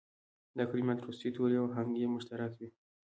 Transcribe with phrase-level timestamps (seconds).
[0.57, 2.67] دا کلمات وروستي توري او آهنګ یې مشترک وي.